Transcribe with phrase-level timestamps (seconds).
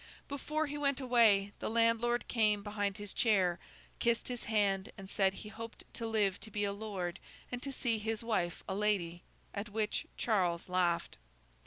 [0.27, 3.59] Before he went away, the landlord came behind his chair,
[3.99, 7.19] kissed his hand, and said he hoped to live to be a lord
[7.51, 9.21] and to see his wife a lady;
[9.53, 11.19] at which Charles laughed.